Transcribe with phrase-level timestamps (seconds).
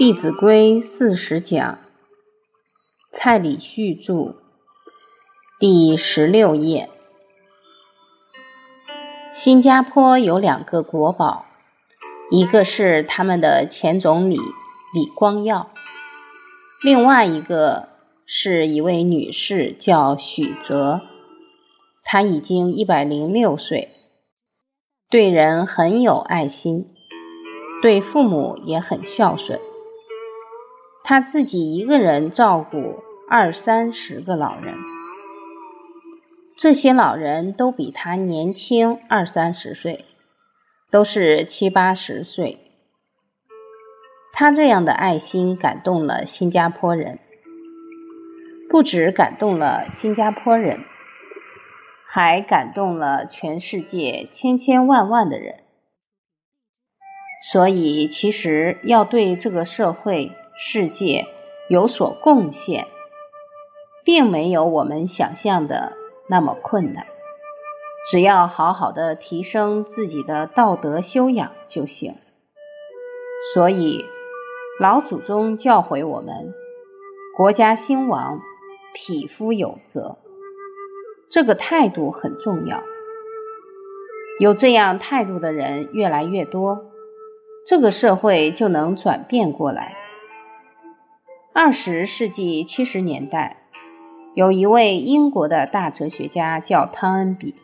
[0.00, 1.78] 弟子规》四十讲，
[3.12, 4.34] 蔡礼旭著，
[5.58, 6.88] 第十六页。
[9.34, 11.44] 新加坡有两个国宝，
[12.30, 14.38] 一个是他们的前总理
[14.94, 15.70] 李光耀，
[16.82, 17.90] 另外一个
[18.24, 21.02] 是一位女士，叫许泽，
[22.06, 23.90] 她已经一百零六岁。
[25.10, 26.86] 对人很有爱心，
[27.82, 29.60] 对父母也很孝顺。
[31.10, 34.76] 他自己一个人照顾二三十个老人，
[36.56, 40.04] 这些老人都比他年轻二三十岁，
[40.88, 42.60] 都是七八十岁。
[44.32, 47.18] 他这样的爱心感动了新加坡人，
[48.68, 50.78] 不止感动了新加坡人。
[52.06, 55.56] 还感动了全世界千千万万的人，
[57.50, 60.30] 所以其实要对这个社会
[60.62, 61.26] 世界
[61.70, 62.86] 有所贡献，
[64.04, 65.94] 并没有我们想象的
[66.28, 67.06] 那么困难，
[68.10, 72.16] 只要好好的提升自己的道德修养就行。
[73.54, 74.04] 所以
[74.78, 76.52] 老祖宗教诲我们：
[77.38, 78.38] 国家兴亡，
[78.92, 80.18] 匹夫有责。
[81.30, 82.82] 这个态度很重要，
[84.38, 86.90] 有这样态度的人越来越多，
[87.66, 89.96] 这个社会就能转变过来。
[91.52, 93.56] 二十世纪七十年代，
[94.34, 97.54] 有一位英国的大哲学家叫汤恩比，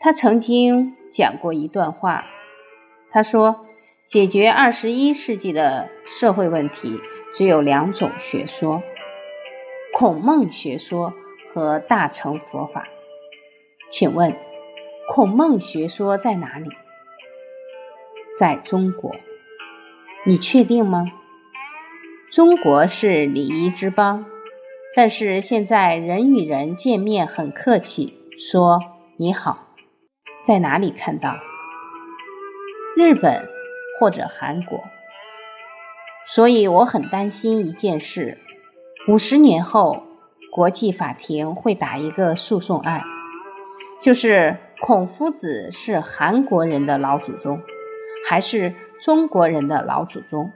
[0.00, 2.24] 他曾经讲过一段话，
[3.10, 3.66] 他说
[4.08, 7.00] ：“解决二十一世纪的社会问题，
[7.32, 8.82] 只有两种学说，
[9.92, 11.12] 孔孟学说。”
[11.54, 12.86] 和大乘佛法，
[13.88, 14.36] 请问
[15.08, 16.68] 孔孟学说在哪里？
[18.38, 19.16] 在中国，
[20.26, 21.10] 你确定吗？
[22.36, 24.26] 中国是礼仪之邦，
[24.94, 28.78] 但是现在人与人见面很客气，说
[29.16, 29.68] 你好，
[30.44, 31.38] 在哪里看到？
[32.94, 33.48] 日本
[33.98, 34.84] 或者韩国？
[36.26, 38.36] 所以我很担心一件事：
[39.08, 40.02] 五十年后。
[40.52, 43.02] 国际法庭会打一个诉讼案，
[44.02, 47.62] 就是孔夫子是韩国人的老祖宗，
[48.28, 50.50] 还是中国人的老祖宗？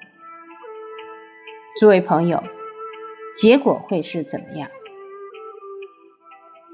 [1.78, 2.42] 诸位朋友，
[3.36, 4.68] 结果会是怎么样？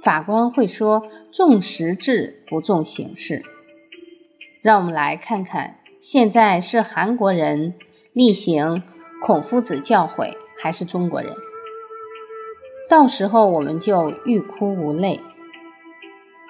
[0.03, 3.43] 法官会说重实质不重形式。
[4.63, 7.75] 让我们来看看，现在是韩国人
[8.13, 8.83] 例行
[9.23, 11.35] 孔夫子教诲，还是中国人？
[12.89, 15.21] 到时候我们就欲哭无泪。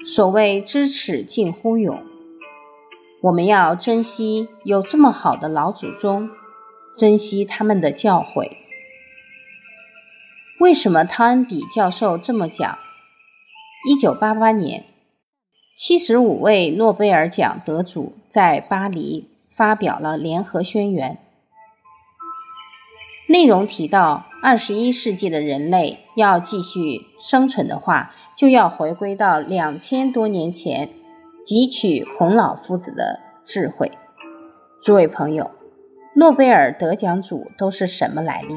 [0.07, 2.01] 所谓知耻近乎勇，
[3.21, 6.31] 我们要珍惜有这么好的老祖宗，
[6.97, 8.57] 珍惜他们的教诲。
[10.61, 12.79] 为什么汤恩比教授这么讲？
[13.87, 14.85] 一九八八年，
[15.77, 21.19] 七十五位诺贝尔奖得主在巴黎发表了联合宣言。
[23.29, 30.89] 内容提到，二十一世纪的人类要继续生存的话，就要回归到两千多年前，
[31.45, 33.93] 汲取孔老夫子的智慧。
[34.81, 35.51] 诸位朋友，
[36.19, 38.57] 诺贝尔得奖组都是什么来历？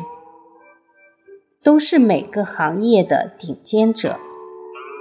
[1.62, 4.18] 都是每个行业的顶尖者。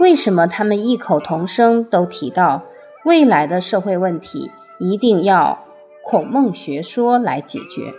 [0.01, 2.65] 为什么他们异口同声都提到，
[3.05, 5.67] 未来的社会问题一定要
[6.03, 7.95] 孔孟学说来解决？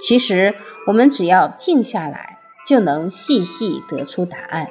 [0.00, 0.56] 其实，
[0.88, 4.66] 我们只要静下来，就能细细得出答案。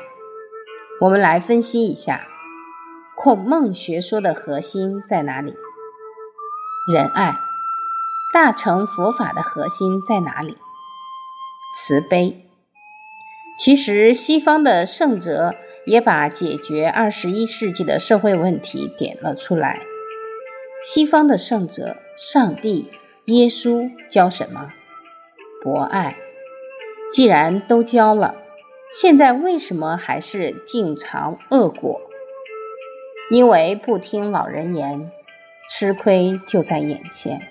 [0.99, 2.27] 我们来分析一下，
[3.15, 5.55] 孔孟学说的核心在哪里？
[6.93, 7.46] 仁爱。
[8.33, 10.57] 大乘佛法的核心在哪里？
[11.77, 12.45] 慈悲。
[13.57, 19.79] 其实，西方的圣哲也把解决二十一世纪的社会问题点了出来。
[20.83, 22.91] 西方的圣哲，上帝、
[23.25, 24.73] 耶稣教什么？
[25.63, 26.17] 博爱，
[27.13, 28.35] 既然都教了，
[28.93, 32.01] 现在为什么还是尽尝恶果？
[33.31, 35.09] 因为不听老人言，
[35.69, 37.47] 吃亏就在眼前。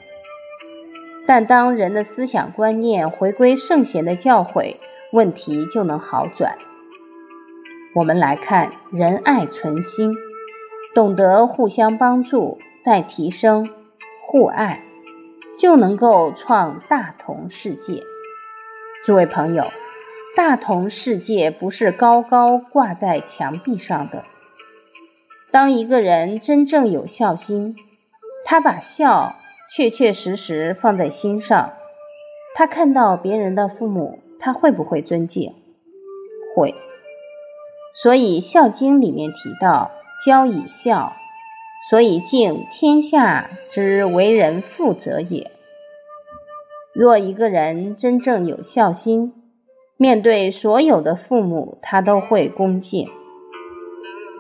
[1.27, 4.77] 但当人的思想观念回归圣贤的教诲，
[5.13, 6.57] 问题就能好转。
[7.95, 10.15] 我们来看仁爱存心，
[10.95, 13.71] 懂得互相帮助，再提升
[14.23, 14.83] 互爱。
[15.59, 18.03] 就能够创大同世界。
[19.07, 19.65] 诸位朋友，
[20.37, 24.25] 大同世界不是高高挂在墙壁上的。
[25.51, 27.75] 当一个人真正有孝心，
[28.45, 29.37] 他把孝
[29.75, 31.73] 确确实实放在心上，
[32.55, 35.55] 他看到别人的父母，他会不会尊敬？
[36.55, 36.75] 会。
[37.95, 39.91] 所以《孝经》里面提到
[40.25, 41.15] “教以孝”，
[41.91, 45.51] 所以敬天下之为人父者也。
[46.93, 49.33] 若一个人真正有孝心，
[49.97, 53.09] 面对所有的父母，他都会恭敬。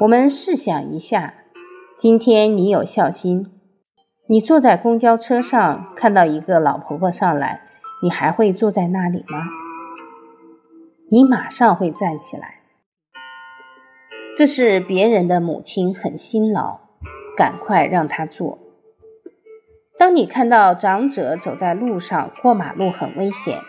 [0.01, 1.35] 我们试想一下，
[1.99, 3.56] 今天你有孝心，
[4.29, 7.61] 你坐在公交车上，看到一个老婆婆上来，
[8.03, 9.45] 你还会坐在那里吗？
[11.09, 12.57] 你马上会站起来。
[14.37, 16.81] 这是别人的母亲很辛劳，
[17.37, 18.59] 赶快让她坐。
[19.97, 23.61] 当你看到长者走在路上过马路很危险，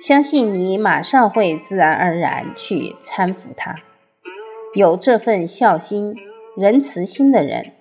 [0.00, 3.76] 相信你马上会自然而然去搀扶他。
[4.74, 6.16] 有这份孝心、
[6.56, 7.72] 仁慈心的人，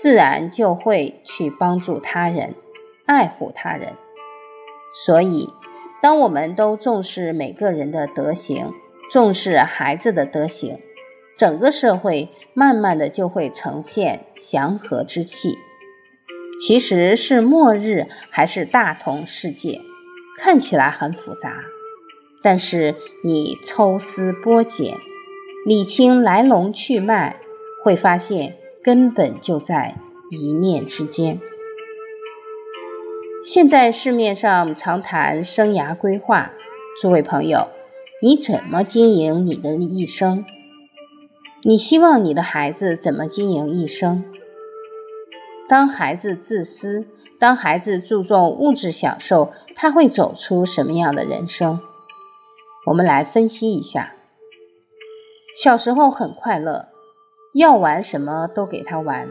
[0.00, 2.54] 自然就会去帮助他人、
[3.04, 3.94] 爱护他人。
[5.04, 5.50] 所以，
[6.00, 8.72] 当我们都重视每个人的德行，
[9.10, 10.78] 重视孩子的德行，
[11.36, 15.58] 整个社会慢慢的就会呈现祥和之气。
[16.60, 19.80] 其实是末日还是大同世界，
[20.38, 21.64] 看起来很复杂，
[22.42, 22.94] 但是
[23.24, 24.96] 你抽丝剥茧，
[25.66, 27.36] 理清来龙去脉，
[27.84, 28.56] 会发现
[28.88, 29.96] 根本就在
[30.30, 31.42] 一念之间。
[33.44, 36.52] 现在市面上常谈生涯规划，
[36.98, 37.68] 诸位朋友，
[38.22, 40.46] 你怎么经营你的一生？
[41.62, 44.24] 你希望你的孩子怎么经营一生？
[45.68, 47.04] 当孩子自私，
[47.38, 51.78] 当孩子注重物质享受，他会走出什么样的人生？
[52.86, 54.14] 我们来分析一下。
[55.62, 56.86] 小时候很快乐，
[57.58, 59.30] 要玩什么都给他玩，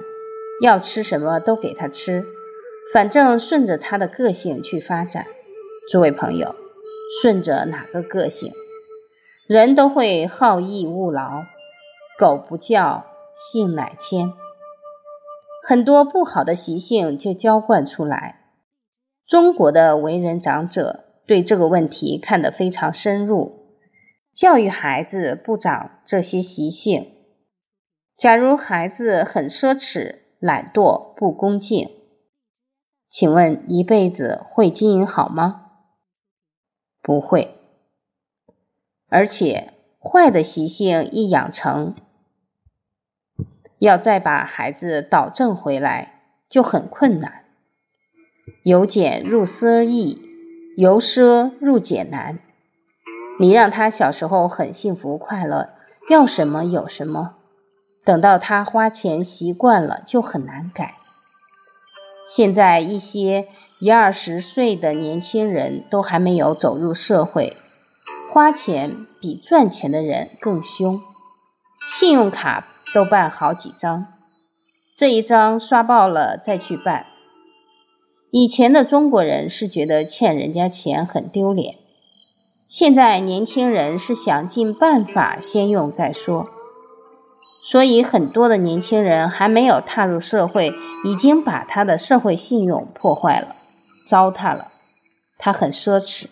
[0.62, 2.26] 要吃什么都给他吃，
[2.94, 5.28] 反正顺着他的个性去发展。
[5.90, 6.54] 诸位朋友，
[7.22, 8.52] 顺着哪个个性？
[9.48, 11.44] 人都会好逸恶劳，
[12.20, 14.34] 狗不叫，性乃迁。
[15.66, 18.42] 很多不好的习性就浇灌出来。
[19.26, 23.70] 中国的为人长者对这个问题看得非常深入，
[24.36, 27.14] 教育孩子不长这些习性。
[28.18, 31.92] 假如孩子很奢侈、懒惰、不恭敬，
[33.08, 35.68] 请问一辈子会经营好吗？
[37.04, 37.60] 不会。
[39.08, 41.94] 而且坏的习性一养成。
[43.78, 47.46] 要再把孩子导正回来就很困难，
[48.64, 50.20] 由俭入奢易，
[50.76, 52.40] 由奢入俭难。
[53.40, 55.70] 你让他小时候很幸福快乐，
[56.10, 57.37] 要什么有什么，
[58.08, 60.96] 等到他花钱习惯了就很难改。
[62.26, 63.50] 现在一些
[63.80, 67.58] 一二十岁的年轻人都还没有走入社会，
[68.32, 71.02] 花钱比赚钱的人更凶，
[71.88, 72.68] 信用卡。
[72.94, 74.08] 都办好几张，
[74.96, 77.06] 这一张刷爆了再去办。
[78.32, 81.76] 以前的中国人是觉得欠人家钱很丢脸，
[82.70, 86.50] 现在年轻人是想尽办法先用再说。
[87.70, 90.72] 所以很多的年轻人还没有踏入社会，
[91.04, 93.58] 已经把他的社会信用破坏了，
[94.08, 94.72] 糟蹋了。
[95.38, 96.28] 他很奢侈，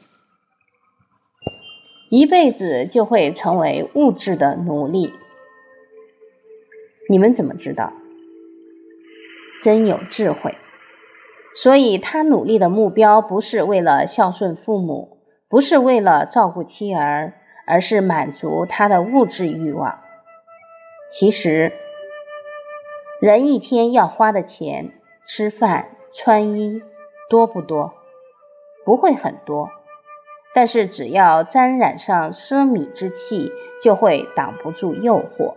[2.10, 5.12] 一辈子就会成为物质的奴隶。
[7.10, 7.92] 你们怎么知道？
[9.62, 10.58] 真有智慧，
[11.54, 15.18] 所以他努力的目标不是为了孝顺父母，
[15.50, 17.34] 不是为了照顾妻儿，
[17.68, 20.00] 而是满足他的物质欲望。
[21.18, 21.72] 其实，
[23.22, 24.92] 人一天要花的钱，
[25.26, 26.82] 吃饭、穿衣
[27.30, 27.94] 多不多？
[28.84, 29.70] 不会很多，
[30.54, 35.54] 但是只要沾染上奢靡之气，就会挡不住诱惑。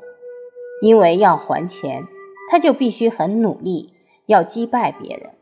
[0.81, 2.05] 因为要还钱，
[2.53, 3.95] 他就必须很努力，
[4.27, 5.33] 要击败别人，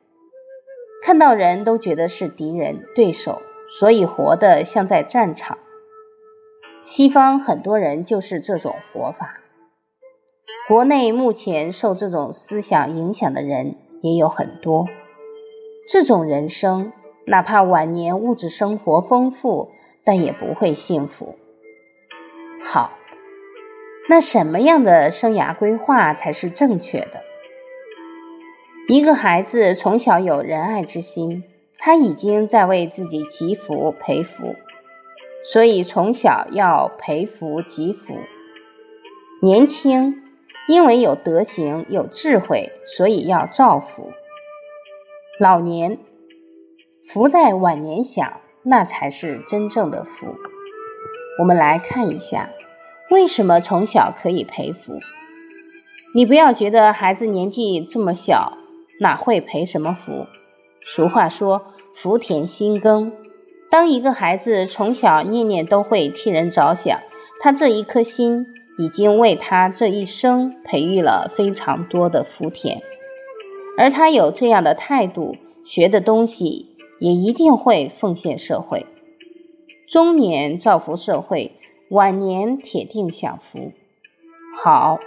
[1.02, 5.58] 看到人都觉得是敌人、对手，所以活得像在战场。
[6.84, 9.40] 西方很多人就是这种活法，
[10.68, 14.86] 国内目前受这种思想影响的人也有很多。
[15.88, 16.92] 这种人生，
[17.24, 19.70] 哪怕晚年物质生活丰富，
[20.04, 21.36] 但也不会幸福。
[22.64, 22.92] 好。
[24.08, 27.22] 那什么样的生涯规划才是正确的？
[28.88, 31.42] 一个孩子从小有仁爱之心，
[31.78, 34.54] 他已经在为自己积福培福，
[35.44, 38.14] 所以从小要培福积福。
[39.42, 40.22] 年轻
[40.68, 44.12] 因为有德行有智慧，所以要造福。
[45.38, 45.98] 老年
[47.08, 50.34] 福在晚年享，那才是真正的福。
[51.38, 52.50] 我们来看一下，
[53.10, 54.98] 为什么从小可以培福？
[56.14, 58.56] 你不要觉得孩子年纪这么小，
[58.98, 60.26] 哪会培什么福？
[60.84, 63.12] 俗话说“福田心耕”，
[63.70, 67.00] 当一个孩子从小念念都会替人着想，
[67.40, 68.46] 他这一颗心
[68.78, 72.82] 已经为他这一生培育了非常多的福田，
[73.78, 78.86] 而他有这样的态度，学的东西也一定会奉献社会。
[79.88, 81.52] 中年造福社会，
[81.88, 83.72] 晚年铁定享福。
[84.62, 84.98] 好，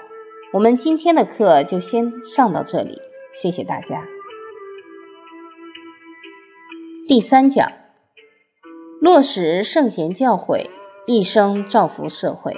[0.54, 3.00] 我们今天的课就先上到这里，
[3.34, 4.08] 谢谢大家。
[7.08, 7.72] 第三讲，
[9.02, 10.68] 落实圣贤教诲，
[11.06, 12.54] 一生造福社会。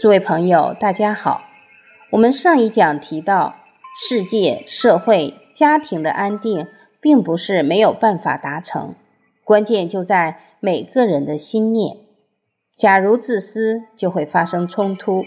[0.00, 1.42] 诸位朋友，大家好。
[2.10, 3.56] 我们上一讲提到，
[4.08, 6.68] 世界、社会、家庭的安定，
[7.02, 8.94] 并不是没有办法达成。
[9.44, 11.98] 关键就在每个人的心念。
[12.78, 15.24] 假如自私，就会发生冲突；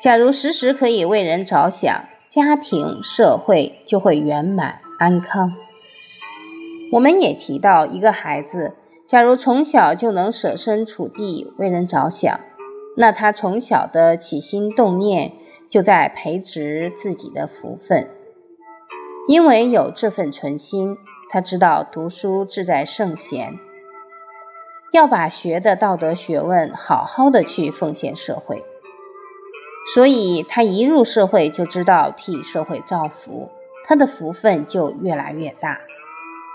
[0.00, 5.50] 假如时时可以为人着想，家庭社会就会圆满安康。
[6.92, 8.76] 我们也提到，一个孩子
[9.08, 12.38] 假如从小就能设身处地为人着想，
[12.96, 15.32] 那他从小的起心动念
[15.68, 18.08] 就在培植自己的福分，
[19.28, 20.96] 因为有这份存心。
[21.28, 23.58] 他知道读书志在圣贤，
[24.92, 28.64] 要把学的道德学问好好的去奉献社会，
[29.92, 33.50] 所以他一入社会就知道替社会造福，
[33.86, 35.80] 他的福分就越来越大。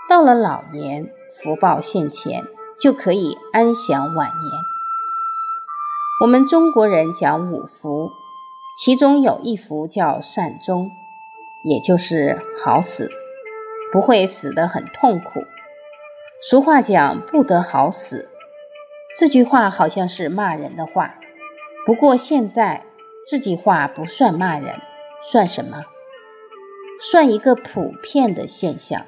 [0.08, 1.10] 到了老年，
[1.42, 2.42] 福报现前，
[2.80, 4.71] 就可以安享晚年。
[6.22, 8.12] 我们中国人讲五福，
[8.78, 10.88] 其中有一福叫善终，
[11.64, 13.10] 也就是好死。
[13.92, 15.40] 不会死得很痛苦。
[16.48, 18.30] 俗话讲“不得好死”，
[19.18, 21.16] 这句话好像是骂人的话。
[21.84, 22.84] 不过现在
[23.26, 24.76] 这句话不算骂人，
[25.32, 25.82] 算什么？
[27.00, 29.06] 算一个普遍的现象。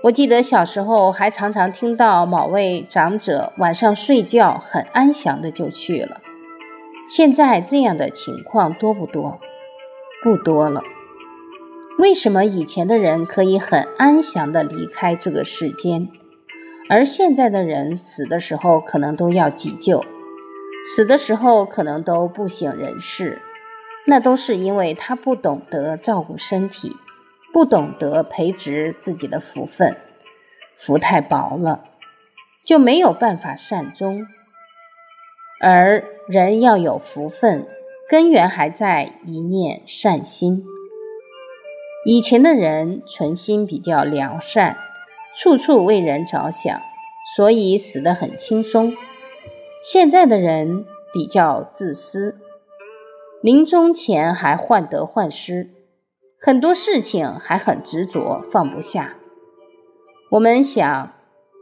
[0.00, 6.20] 我记得小时候还常常听到某位长者晚上睡觉很安详的就去了。
[7.10, 9.40] 现在这样的情况多不多？
[10.22, 10.82] 不多了。
[11.98, 16.08] 为什么以前的人可以很安详的离开这个世间，
[16.88, 20.04] 而现在的人死的时候可能都要急救，
[20.84, 23.40] 死的时候可能都不省人事？
[24.06, 26.94] 那都是因为他不懂得照顾身体，
[27.52, 29.96] 不懂得培植自己的福分，
[30.76, 31.84] 福太薄了，
[32.64, 34.26] 就没有办法善终。
[35.60, 37.66] 而人要有福分，
[38.08, 40.64] 根源还在一念善心。
[42.04, 44.76] 以前的人存心比较良善，
[45.36, 46.80] 处处为人着想，
[47.36, 48.92] 所以死得很轻松。
[49.82, 52.38] 现在的人比较自私，
[53.42, 55.70] 临终前还患得患失，
[56.40, 59.14] 很多事情还很执着，放不下。
[60.30, 61.12] 我们想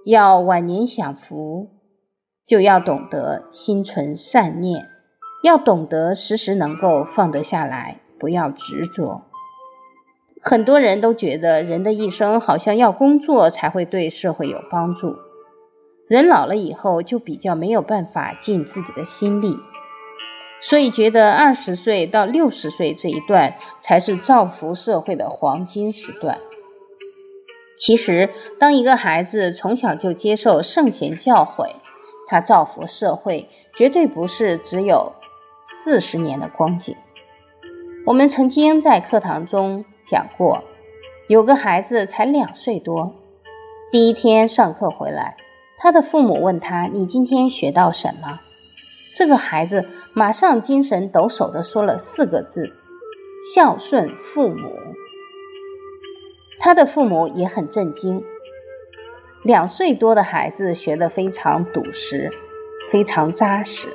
[0.04, 1.70] 要晚年享福，
[2.46, 4.86] 就要懂得心存善念，
[5.42, 9.22] 要懂得时时能够放得下来，不要执着。
[10.42, 15.16] 很多人都觉得人的一生好像要工作才会对社会有帮助，
[16.06, 19.56] 人老了以后就比较没有办法尽自己的心力，
[20.60, 26.38] 所以觉得二十岁到六十岁这一段才是造福社会的黄金时段。
[27.78, 31.70] 其实，当一个孩子从小就接受圣贤教诲，
[32.28, 35.12] 他造福社会绝对不是只有
[35.62, 36.96] 四十年的光景。
[38.06, 39.84] 我们曾经在课堂中。
[40.08, 40.62] 讲过，
[41.26, 43.16] 有个孩子才两岁多，
[43.90, 45.36] 第一天上课回来，
[45.78, 48.38] 他的父母问他：“你今天学到什么？”
[49.16, 52.72] 这个孩子马上精神抖擞地说了四个字
[53.54, 54.72] ：“孝顺父母。”
[56.58, 58.24] 他的父母也很震惊。
[59.44, 62.32] 两岁多的孩子学得非常笃实，
[62.90, 63.88] 非常扎实。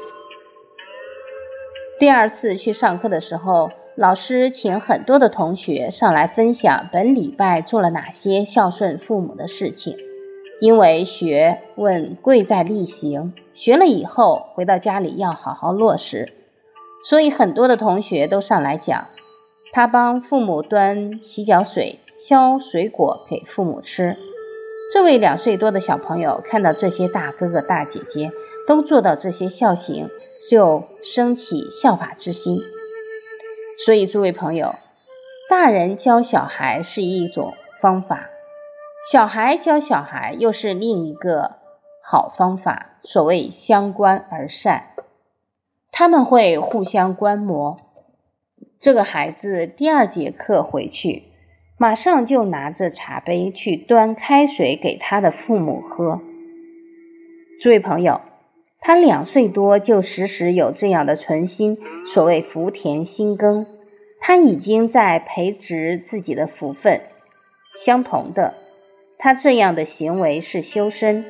[2.00, 3.72] 第二次去上课的时候。
[3.98, 9.98] 老师请很多的同学上来分享本礼拜做了哪些孝顺父母的事情，
[10.62, 16.32] 因为学问贵在力行，学了以后回到家里要好好落实，
[17.04, 19.08] 所以很多的同学都上来讲，
[19.74, 24.20] 他帮父母端洗脚水、削水果给父母吃。
[24.94, 28.30] 这位两岁多的小朋友看到这些大哥哥大姐姐
[28.68, 30.10] 都做到这些孝行，
[30.48, 32.60] 就升起效法之心。
[33.84, 34.76] 所以，诸位朋友，
[35.50, 38.30] 大人教小孩是一种方法，
[39.10, 41.58] 小孩教小孩又是另一个
[42.04, 44.90] 好方法，所谓相观而善。
[45.92, 47.78] 他们会互相观摩。
[48.80, 51.24] 这个孩子第二节课回去，
[51.80, 56.22] 马上就拿着茶杯去端开水给他的父母喝。
[57.60, 58.22] 诸位朋友，
[58.80, 63.66] 他两岁多就时时有这样的存心，所谓福田心耕，
[64.20, 67.02] 他已经在培植自己的福分。
[67.78, 68.54] 相同的，
[69.24, 71.26] 他这样的行为是修身，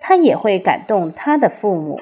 [0.00, 2.00] 他也会感动他的父母。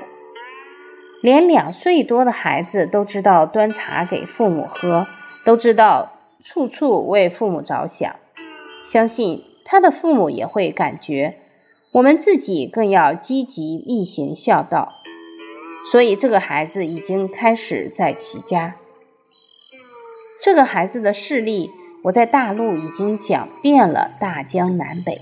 [1.22, 5.06] 连两岁多的孩子都知道端茶给父母喝，
[5.46, 6.12] 都知道
[6.44, 8.16] 处处为父母着想，
[8.84, 11.36] 相信他的父母也会感觉，
[11.92, 14.92] 我们自己更要积极力行孝道。
[15.90, 18.74] 所以这个孩子已经开始在齐家。
[20.42, 21.70] 这个孩子的事例，
[22.04, 25.20] 我在大陆已经讲遍了大江南北，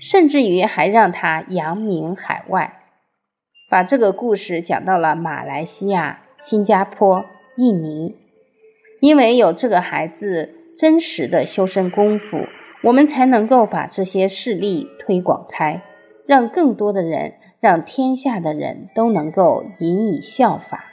[0.00, 2.80] 甚至于还让他扬名海外。
[3.70, 7.24] 把这个故事讲到了马来西亚、新加坡、
[7.56, 8.16] 印尼，
[9.00, 12.46] 因为有这个孩子真实的修身功夫，
[12.82, 15.82] 我们才能够把这些事例推广开，
[16.26, 20.84] 让更多的人，让天下的人都能够引以效法。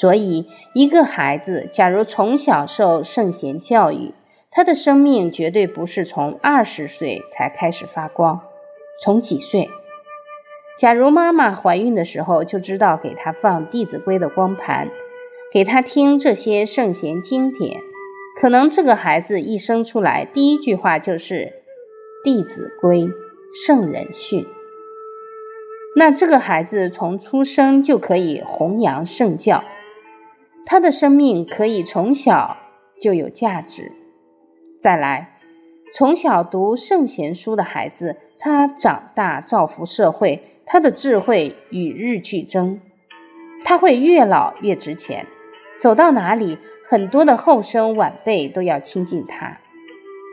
[0.00, 4.14] 所以，一个孩子假如从小受圣贤教育，
[4.50, 8.40] 他的生命绝对不是从二十岁才开始发光，
[9.02, 9.68] 从几岁？
[10.78, 14.88] 假如妈妈怀孕的时候就知道给他放《弟子规》的光盘，
[15.52, 17.82] 给他听这些圣贤经典，
[18.40, 21.34] 可能这个孩子一生出来第一句话就是
[22.24, 23.02] 《弟子规》
[23.66, 24.46] 圣人训。
[25.94, 29.62] 那这个孩子从出生就可以弘扬圣教，
[30.64, 32.56] 他的生命可以从小
[33.00, 33.92] 就有价值。
[34.80, 35.38] 再来，
[35.94, 40.42] 从小读圣贤书的孩子，他长大造福社会。
[40.64, 42.80] 他的智慧与日俱增，
[43.64, 45.26] 他会越老越值钱。
[45.78, 49.58] 走到哪里，很多的后生晚辈都要亲近他，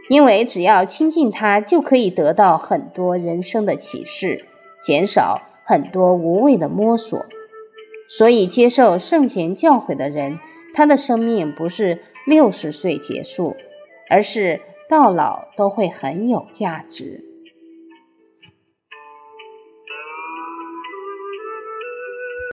[0.07, 4.45] 因为只要亲近他，就可以得到很多人生的启示，
[4.81, 7.25] 减少很多无谓的摸索。
[8.09, 10.39] 所以，接受圣贤教诲的人，
[10.73, 13.55] 他的生命不是六十岁结束，
[14.09, 17.23] 而是到老都会很有价值。